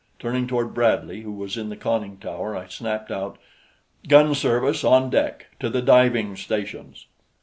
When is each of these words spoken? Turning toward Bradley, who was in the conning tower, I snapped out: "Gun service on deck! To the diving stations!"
Turning 0.17 0.47
toward 0.47 0.73
Bradley, 0.73 1.21
who 1.21 1.31
was 1.31 1.55
in 1.57 1.69
the 1.69 1.75
conning 1.75 2.17
tower, 2.17 2.55
I 2.57 2.65
snapped 2.65 3.11
out: 3.11 3.37
"Gun 4.07 4.33
service 4.33 4.83
on 4.83 5.11
deck! 5.11 5.49
To 5.59 5.69
the 5.69 5.83
diving 5.83 6.35
stations!" 6.37 7.05